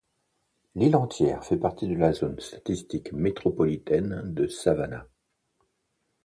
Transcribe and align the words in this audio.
L'île 0.73 0.95
entière 0.95 1.43
fait 1.45 1.59
partie 1.59 1.87
de 1.87 1.93
la 1.93 2.11
zone 2.11 2.39
statistique 2.39 3.13
métropolitaine 3.13 4.33
de 4.33 4.47
Savannah. 4.47 5.05